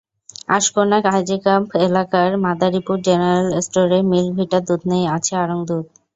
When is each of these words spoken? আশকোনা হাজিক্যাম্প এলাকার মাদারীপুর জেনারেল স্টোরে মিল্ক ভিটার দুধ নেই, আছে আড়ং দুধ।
আশকোনা 0.49 0.97
হাজিক্যাম্প 1.07 1.69
এলাকার 1.87 2.29
মাদারীপুর 2.45 2.97
জেনারেল 3.07 3.47
স্টোরে 3.65 3.99
মিল্ক 4.11 4.31
ভিটার 4.37 4.61
দুধ 4.67 4.81
নেই, 4.91 5.03
আছে 5.15 5.33
আড়ং 5.43 5.59
দুধ। 5.67 5.85